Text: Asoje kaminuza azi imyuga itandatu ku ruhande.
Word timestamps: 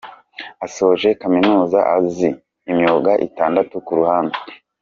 Asoje 0.65 1.09
kaminuza 1.21 1.79
azi 1.97 2.29
imyuga 2.71 3.11
itandatu 3.27 3.75
ku 3.85 3.91
ruhande. 3.99 4.35